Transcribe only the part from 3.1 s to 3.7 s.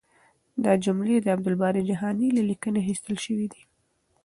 شوې دي.